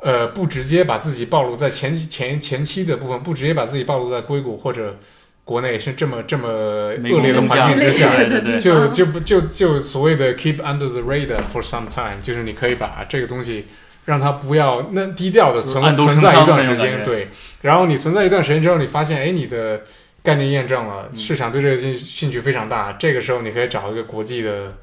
[0.00, 4.96] 呃，不直接把自己暴露在前期前前期的部分，不直接把自己暴露在硅谷或者
[5.48, 13.64] 国内是这么这么恶劣的环境之下，对对对，就就不就就所谓的 keep under the radar for some time，就是你可以把这个东西
[14.04, 17.28] 让它不要那低调的存存在一段时间，对。
[17.62, 19.80] 然后你存在一段时间之后，你发现哎你的
[20.22, 24.76] 概念验证了，嗯市场对这个兴兴趣非常大，这个时候你可以找一个国际的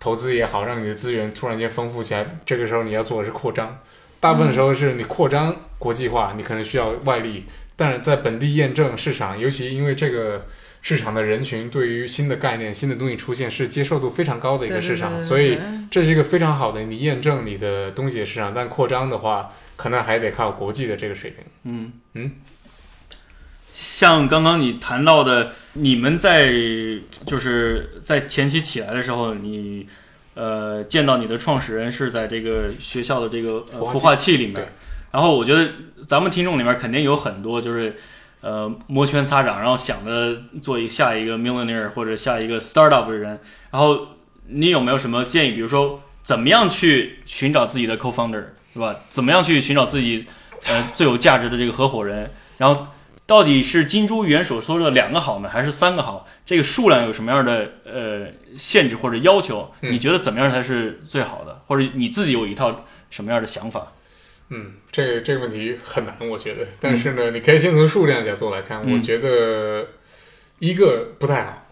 [0.00, 2.24] 投资也好，让你的资源突然间丰富起来。
[2.46, 3.78] 这个时候你要做的是扩张，
[4.20, 7.44] 大部分时候是你扩张国际化，你可能需要外力，
[7.78, 10.44] 但是在本地验证市场，尤其因为这个
[10.82, 18.52] 市场的人群对于新的概念、新的东西出现是接受度非常高的一个市场，对对对所以这是一个非常好的你验证你的东西的市场。
[18.52, 21.44] 但扩张的话，可能还得靠国际的这个水平。
[21.62, 22.32] 嗯嗯，
[23.68, 26.52] 像刚刚你谈到的，你们在
[27.26, 29.86] 就是在前期起来的时候，你
[30.34, 34.64] 呃见到你的创始人是在这个学校的这个、呃、孵化器里面对，
[35.10, 35.70] 然后我觉得
[36.06, 37.96] 咱们听众里面肯定有很多就是。
[38.40, 43.40] 呃，摩拳擦掌，然后想着做一下一个 millionaire 或者下一个 startup 的人，
[43.72, 44.06] 然后
[44.46, 45.50] 你有没有什么建议？
[45.50, 48.94] 比如说，怎么样去寻找自己的 co-founder，是吧？
[49.08, 50.24] 怎么样去寻找自己
[50.66, 52.30] 呃最有价值的这个合伙人？
[52.58, 52.86] 然后
[53.26, 56.24] 到底是金珠元所说的两个好呢，还是三个好？
[56.46, 59.68] 这个数量有什么样的呃限制或者要求？
[59.80, 61.60] 你觉得怎么样才是最好的？
[61.66, 63.88] 或者你自己有一套什么样的想法？
[64.50, 66.66] 嗯，这个这个问题很难，我觉得。
[66.80, 69.86] 但是呢，你可以先从数量角度来看，嗯我觉得
[70.58, 71.66] 一个不太好，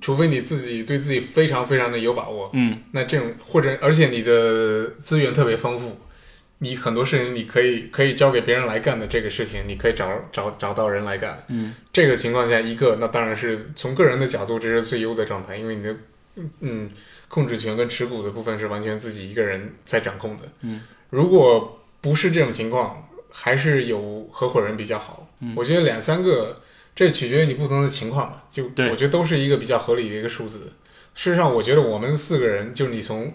[0.00, 2.50] 除非你自己对自己非常非常的有把握。
[2.52, 5.98] 嗯那这种或者而且你的资源特别丰富，
[6.58, 11.44] 你很多事情你可以可以交给别人来干的这个事情，你可以找找找到人来干。
[11.48, 15.96] 嗯这个情况下，一个那当然是从个人的角度，这是最优的状态，因为你的
[16.60, 16.90] 嗯
[17.28, 20.42] 控制权跟持股的部分是完全自己一个人在掌控的。
[20.62, 25.28] 嗯，如果不是这种情况，还是有合伙人比较好。
[25.40, 26.60] 嗯我觉得两三个，
[26.94, 28.44] 这取决于你不同的情况吧。
[28.50, 30.72] 就我觉得都是一个比较合理的一个数字。
[31.14, 33.34] 事实上，我觉得我们四个人，就你从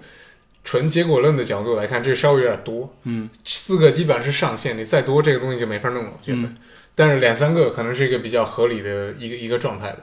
[0.63, 2.95] 纯结果论的角度来看，这稍微有点多。
[3.03, 6.11] 嗯四个基本上是上限，你再多这个东西就没法弄了。
[6.11, 6.57] 我觉得，嗯
[6.95, 9.99] 但是两三个可能是一个比较合理的一个一个状态吧。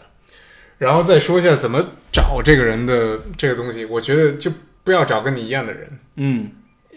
[0.79, 1.81] 然后再说一下怎么
[2.13, 3.85] 找这个人的这个东西。
[3.85, 4.53] 我觉得就
[4.85, 5.99] 不要找跟你一样的人。
[6.17, 6.51] 嗯，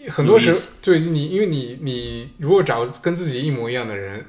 [0.08, 4.24] 很多时候对你，因为你你如果找跟自己一模一样的人，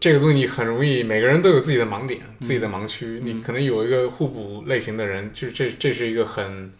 [0.00, 3.20] 这个东西你很容易，每个人都有自己的盲点、自己的盲区。
[3.22, 6.72] 你可能有一个互补类型的人，就这这是一个很，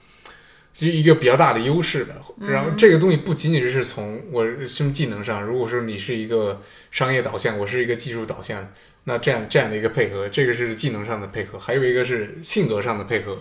[0.73, 2.15] 就一个比较大的优势吧。
[2.41, 8.71] 然后这个东西不仅仅是从我什么技能上，如果说你是一个商业导向，我是一个技术导向，
[9.05, 13.37] 那这样这样的一个配合，这个是技能上的配合，还有一个是性格上的配合。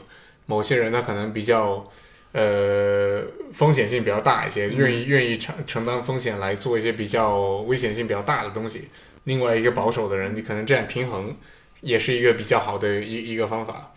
[0.48, 1.90] 某些人他可能比较。
[2.32, 8.88] 呃，风险性比较大一些，愿意愿意承承担风险来做一些比较危险性比较大的东西。
[9.24, 11.36] 另外一个保守的人，你可能这样平衡，
[11.82, 13.94] 也是一个比较好的一一个方法。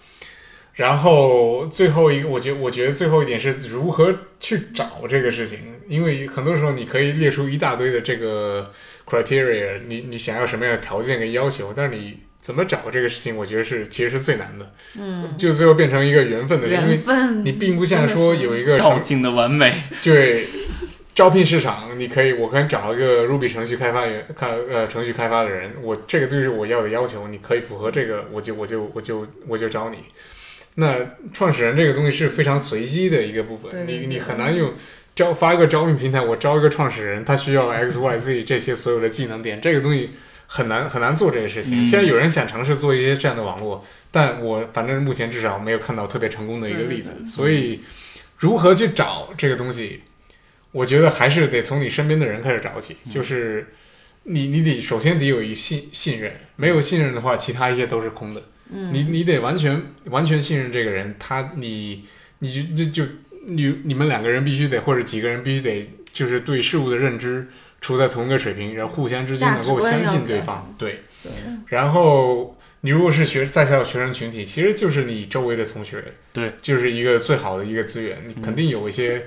[0.74, 8.70] 然后最后一个，我觉我觉得最后一点是如何去找这个事情，因为很多时候你可以列出一大堆的这个
[9.06, 14.72] criteria，你你想要什么样的条件跟要求，但是你怎么找这个事情，我觉得是其实是最难的。
[14.98, 19.84] 嗯，就最后变成一个缘分的，因缘为分，你并不像说有一个成道尽的完美。
[20.02, 20.44] 对，
[21.14, 29.98] 招聘市场，你可以，我可以找一个 Ruby 程序开发员，看呃程序开发的人，我这个就是我要的要求，你可以符合这个，我就我就我就我就招你。
[30.74, 30.96] 那
[31.32, 34.72] 创始人这个东西是非常随机的一个部分，你你很难用
[35.14, 40.10] 招发一个招聘平台，我招一个创始人，他需要 X Y Z 这些所有的技能点，这个东西
[40.46, 41.82] 很难很难做这个事情。
[41.82, 41.86] 嗯。
[41.86, 47.80] 现在有人想尝试做一些这样的网络，但我反正目前至少没有看到特别成功的一个例子，所以
[48.38, 50.02] 如何去找这个东西，
[50.72, 53.72] 我觉得还是得从你身边的人开始找起，就是
[54.24, 58.42] 你你得首先得有一信信任，没有信任的话，其他一切都是空的。
[58.74, 62.04] 嗯，你你得完全完全信任这个人，他你
[62.38, 63.12] 你就就就
[63.46, 67.48] 你你们两个人必须得或者几个人必须得就是对事物的认知
[67.82, 71.02] 处在同一个水平，然后互相之间能够相信对方，对。
[71.66, 78.22] 然后你如果是学在校学生群体，其实就是你周围的同学，对，就是一个最好的一个资源。
[78.24, 79.26] 你肯定有一些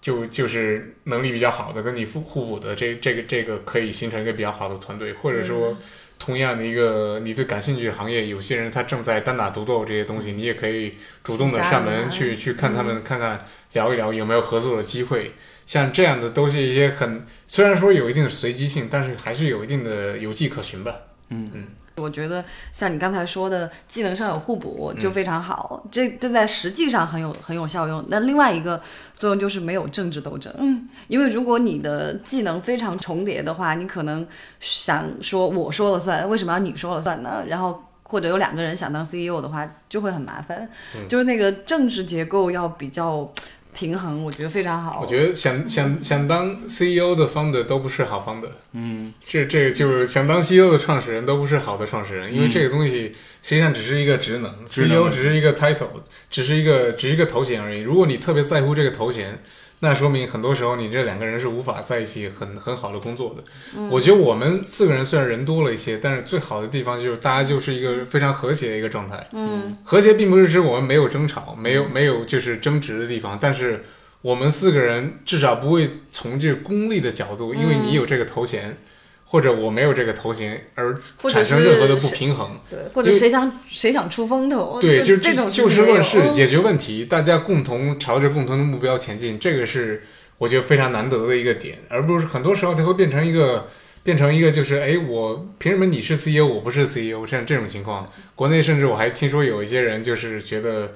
[0.00, 5.76] 就就是能力比较好的，跟你互互补的，这这个这个可以形成一个比较好的团队，或者说
[6.18, 15.32] 同样的一个你对感兴趣的行业，有些人他正在单打独斗这些东西，你也可以主动的上门去去看他们，看看聊一聊有没有合作的机会。
[15.66, 20.94] 像这样的都是一些很虽然说有一定的随机性，但是还是有一定的有迹可循吧。
[21.30, 21.64] 嗯嗯
[21.96, 28.04] 我觉得像你刚才说的，技能上有互补就非常好，这这在实际上很有很有效用。
[28.08, 28.82] 那另外一个
[29.14, 34.26] 作用就是没有政治斗争，嗯，因为如果你的技能非常重叠的话，你可能
[34.58, 37.44] 想说我说了算，为什么要你说了算呢？
[37.46, 40.68] 然后或者有两个人想当 CEO 的话，就会很麻烦，
[41.08, 43.32] 就是那个政治结构要比较
[43.74, 45.00] 平衡，我觉得非常好。
[45.02, 55.88] 我觉得想想想当 CEO 的 founder 都不是好 founder，嗯，这这就是想当 CEO 的创始人都不是好的创始人，因为这个东西实际上只是一个职能职能，CEO 只是一个 title，
[56.30, 57.80] 只是一个只是一个头衔而已。
[57.80, 59.42] 如果你特别在乎这个头衔，
[59.84, 63.44] 那说明很多时候你这两个人是无法在一起很很好的工作的。
[63.90, 69.28] 我觉得我们四个人虽然人多了一些，但是最好的地方就是大家就是一个非常和谐的一个状态。
[69.32, 73.84] 嗯，和谐并不是指我们没有争吵，没有没有就是争执的地方，但是
[74.22, 78.76] 我们四个人至少不会从这个功利的角度，因为你有这个头衔。
[79.24, 80.94] 或者我没有这个头衔而
[81.28, 90.02] 产生任何的不平衡，对，或者谁想谁想出风头，对，就是这种就事论事，嗯解决问题，大家共同朝着共同的目标前进，这个是
[90.38, 93.68] 我觉得非常难得的一个点，而不是很多时候它会变成一个
[94.02, 100.92] 变成一个就是哎，我凭什么你是 CEO 我不是 CEO 像这种情况，国内甚至我还听说有一些人就是觉得，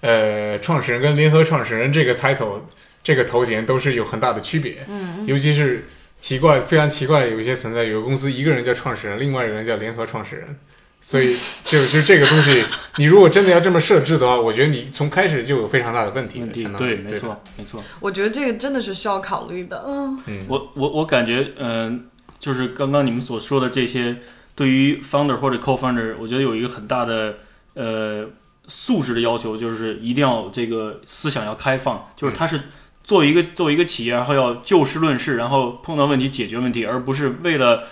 [0.00, 2.60] 呃，创始人跟联合创始人这个 title
[3.02, 5.84] 这个头衔都是有很大的区别，嗯，尤其是
[6.22, 10.56] 奇怪非常奇怪，有一些存在，有个公司一个人叫创始人，另外一个人叫联合创始人。
[11.04, 12.64] 所以就就这个东西，
[12.96, 16.46] 你如果真的要这么设置的话，我觉得你从开始就有非常大的问题了。
[16.46, 17.82] 问题对，没错，没错。
[17.98, 19.82] 我觉得这个真的是需要考虑的。
[19.84, 22.06] 嗯，我我我感觉，嗯、
[22.38, 24.16] 就是刚刚你们所说的这些，
[24.54, 27.34] 对于 founder 或者 co-founder，我觉得有一个很大的
[27.74, 28.24] 呃
[28.68, 32.60] 素质的要求，就是一定要这个思想要开放，就是他是
[33.04, 37.84] 作为一个作为一个企业，然后要就事论事，然后碰到问题解决问题，而不是为了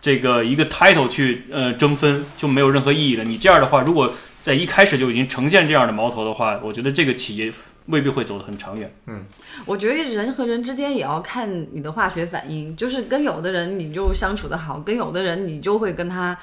[0.00, 3.24] 这个一个 title 去呃争分，就没有任何意义的。
[3.24, 7.50] 你这样的话，如果在一开始就已经呈现这样的矛头的话，我觉得这个企业
[7.86, 8.92] 未必会走得很长远。
[9.06, 9.24] 嗯
[9.66, 16.38] 我觉得人和人之间也要看你的化学反应，就是跟有的人你就相处的好，跟有的人你就会跟他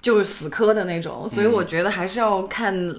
[0.00, 2.94] 就是死磕的那种，所以我觉得还是要看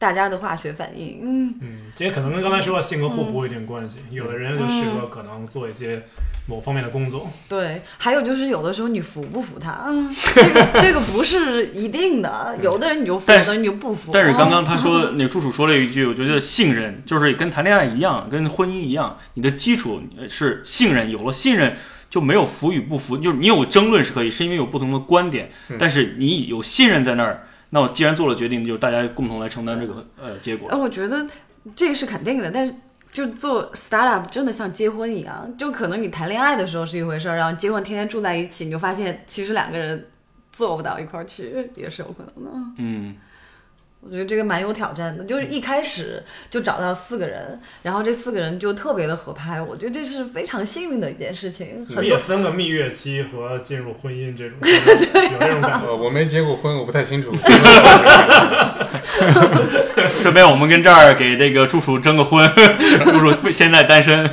[0.00, 1.20] 大家的化学反应。
[1.22, 4.00] 嗯，嗯，这也可能跟刚才说的性格互补有一定关系。
[4.10, 6.02] 有的人就适合可能做一些
[6.46, 7.30] 某方面的工作。
[7.46, 7.82] 对。
[7.98, 14.10] 还有就是有的时候你服不服他，嗯，这个这个不是一定的，有的人你就服，有的人你就不服。
[14.10, 21.76] 但是刚刚他说那个助手说了一句，我觉得信任就是跟谈恋爱一样，跟婚姻一样，你的基础是信任，有了信任。
[22.10, 25.48] 就没有服与不服，就是你有争论是可以，是因为有不同的观点，
[25.78, 30.76] 但是你有信任在那儿，那我既然做了决定，就是大家共同来承担这个呃结果呃，。
[30.78, 31.26] 我觉得
[31.74, 32.74] 这个是肯定的，但是
[33.10, 40.06] 就做 startup 真的像结婚一样，就可能你谈恋爱的时候是一回事儿，然后结婚天天住在一起，你就发现其实两个人
[40.52, 42.50] 做不到一块儿去，也是有可能的。
[42.78, 43.16] 嗯，
[44.02, 51.86] 我觉得这个蛮有挑战的，就是一开始就找到四个人，然后这四个人就特别的合拍，我觉得这是非常幸运的一件事情。
[52.02, 55.86] 也分个蜜月期和进入婚姻这种， 有这种感觉。
[55.86, 57.34] 呃，我没结过婚，我不太清楚。
[60.22, 62.50] 顺便我们跟这儿给这个助手征个婚，
[63.04, 64.26] 助手现在单身。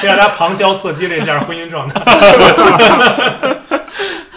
[0.00, 2.00] 给大家旁敲侧击了一下婚姻状态。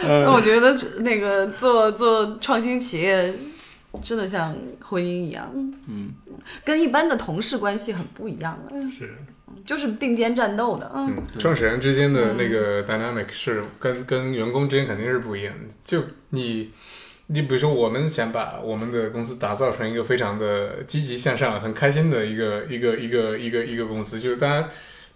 [0.04, 3.34] 那我觉得那个做做创新企业
[4.02, 5.52] 真的像婚姻一样，
[5.88, 6.12] 嗯，
[6.66, 9.14] 跟一般的同事关系很不一样的，是，
[9.66, 15.74] 就是并肩战斗的，嗯，嗯，创始人之间的那个 dynamic 是跟跟员工之间肯定是不一样的。
[15.86, 16.72] 就你，
[17.28, 24.70] 你比如说，我们想把我们的公司打造成一个非常的积极向上、很开心的一个一个一个一个一个公司，就是大家。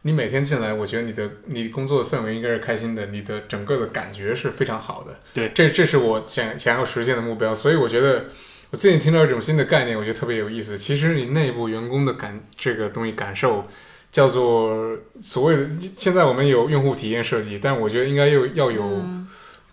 [0.03, 5.19] 你每天进来，我觉得你的你工作的氛围应该是开心的，你的整个的感觉是非常好的。
[5.33, 5.51] 对。
[5.53, 8.27] 这这是我想想要实现的目标，所以我觉得
[8.69, 10.77] 我最近听到一种新的概念，我觉得特别有意思。
[10.77, 13.65] 其实你内部员工的感这个东西感受
[14.11, 19.05] 叫做所谓的，现在我们有用户体验设计，但我觉得应该又要有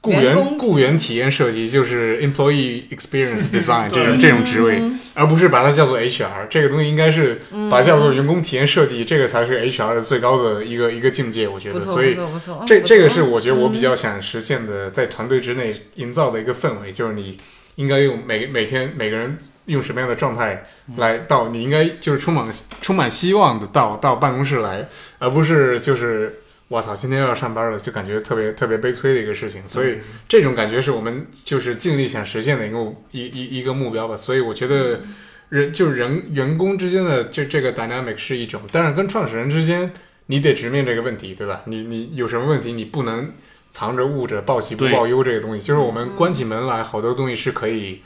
[0.01, 4.81] 雇员员雇员体验设计，就是 employee experience design 这种这种职位，
[5.15, 6.47] 而不是把它叫做 HR。
[6.49, 11.85] 这个东西应该是把它叫做员工体验设计，这个才是 HR 的最高的一个一个境界，我觉得。
[11.85, 12.17] 所以。
[12.65, 17.39] 这这个是我觉得我比较想实现的，在团队之内营造的一个氛围，就是你
[17.77, 20.66] 应该用每每天每个人用什么样的状态
[20.97, 22.47] 来到，你应该就是充满
[22.81, 24.87] 充满希望的到到办公室来，
[25.18, 29.62] 而不是就是我操，今天又要上班了，就感觉特别特别悲催的一个事情。
[29.66, 29.99] 所以
[30.29, 32.79] 这种感觉是我们就是尽力想实现的一个
[33.11, 34.16] 一一一个目标吧。
[34.16, 35.01] 所以我觉得
[35.49, 39.91] 人就是人员工之间的这这个 dynamic 是一种，但是跟创始人之间。
[40.27, 41.61] 你得直面这个问题，对吧？
[41.66, 43.31] 你你有什么问题，你不能
[43.75, 45.66] 藏着掖着，报喜不报忧这个东西。
[45.66, 48.03] 就是我们关起门来，好多东西是可以，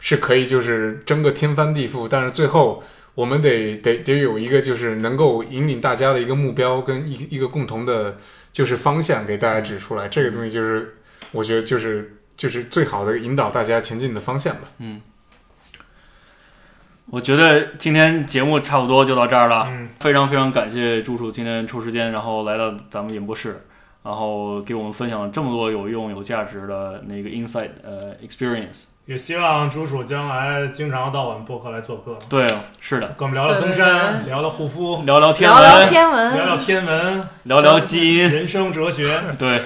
[0.00, 2.82] 是可以就是争个天翻地覆，但是最后
[3.14, 8.18] 我们得得得有一个就是能够引领大家的一个目标跟一一个共同的，
[8.52, 10.08] 就是方向给大家指出来。
[10.08, 10.96] 这个东西就是
[11.30, 14.62] 我觉得就是就是最好的引导大家前进的方向吧。
[14.78, 15.00] 嗯
[17.06, 23.64] 我觉得今天节目差不多就到这儿了，嗯非常非常感谢朱叔今天抽时间，然后来到咱们演播室，
[24.02, 28.84] 然后给我们分享了这么多有用有价值的那个 insight 呃 experience。
[29.04, 32.48] 也希望朱鼠将来经常到我们播客来做客，对，
[32.78, 34.28] 是的，跟我们聊聊登对对山，对。
[34.28, 39.20] 聊聊护肤，聊聊天聊聊文，天文，聊聊天文，聊聊基因，人生哲学。
[39.36, 39.60] 对。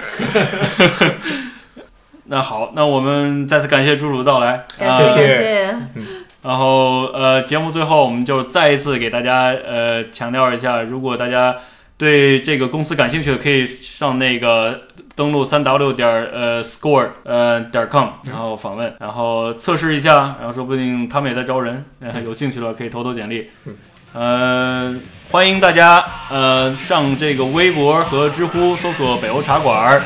[2.25, 5.77] 那好，那我们再次感谢朱主的到来，谢谢谢感谢，
[6.41, 11.55] 然后呃，节目最后我们就再一次给大家呃强调一下，如果大家
[11.97, 14.81] 对这个公司感兴趣的，可以上那个
[15.15, 23.49] 登录三 w 点呃 score 呃点 com，然后访问，然后测试一下，然后说不定他们也在招人，呃、 有兴趣的可以投投简历。
[24.13, 24.95] 呃，
[25.31, 30.01] 欢迎大家呃上这个微博和知乎搜索北欧茶馆儿，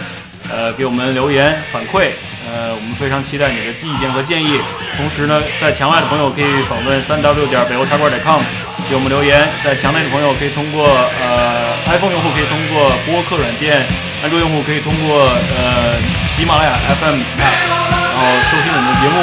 [0.50, 2.10] 呃给我们留言反馈，
[2.50, 4.60] 呃我们非常期待你的意见和建议。
[4.96, 8.42] 同时呢，在墙外的朋友可以访问三 w 点北欧茶馆点 com
[8.90, 10.86] 给我们留言，在墙内的朋友可以通过
[11.22, 13.86] 呃 iPhone 用户可以通过播客软件，
[14.24, 15.28] 安卓用户可以通过
[15.60, 19.20] 呃喜马拉雅 FM app，然后收听我们的节目。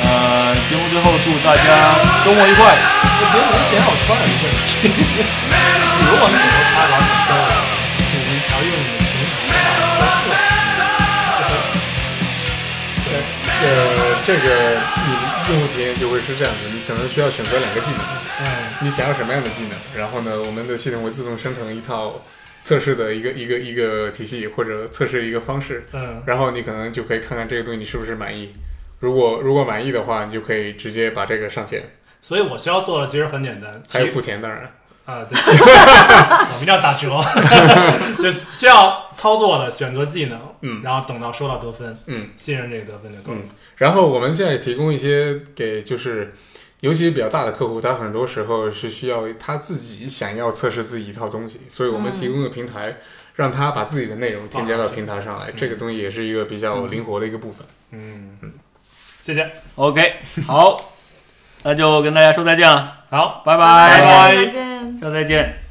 [0.00, 1.60] 呃，节目最后祝大家
[2.24, 2.72] 周末愉快。
[3.20, 7.36] 这节目之前我突然有一个问题，比如我们很多插稿很多，
[8.08, 10.32] 你们要用你的平台来说
[13.60, 15.12] 呃，这个你
[15.52, 18.00] 用户体验就会是这样的，你可能需要选择两个技能。
[18.40, 19.76] 嗯，你想要什么样的技能？
[19.96, 22.22] 然后呢，我们的系统会自动生成一套
[22.62, 28.52] 测试的一个一个一个体系或者测试一个方式，嗯，然后你可能就可以看看这个东西你是不是满意。
[29.00, 31.82] 如果如果满意的话，你就可以直接把这个上线，
[32.20, 34.70] 所以我需要做的其实很简单，还有付钱，当然。
[35.06, 37.18] 啊，对， 我们一定要打折，
[38.22, 43.40] 就需要操作的选择技能，嗯然后等到收到得分，嗯，信任这个得分就够了。
[43.76, 46.32] 然后我们现在也提供一些给就是
[46.80, 52.96] 尤其是比较大的客户，他很多时候是需要他自己想要测试自己一套东西，所以我们提供个平台，
[53.34, 57.66] 让他把自己的内容添加到平台上来，这个东西也是一个比较灵活的一个部分。
[57.90, 58.38] 嗯，
[59.20, 60.14] 谢谢，OK，
[60.46, 60.94] 好，
[61.64, 64.34] 那就跟大家说再见了，好，拜拜。
[64.34, 65.69] 再见，下次再见。